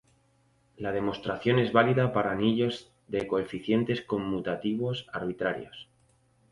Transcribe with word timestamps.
La 0.77 0.91
demostración 0.93 1.59
es 1.59 1.73
válida 1.73 2.11
para 2.11 2.31
anillos 2.31 2.91
de 3.07 3.27
coeficientes 3.27 4.01
conmutativos 4.01 5.05
arbitrarios. 5.13 5.89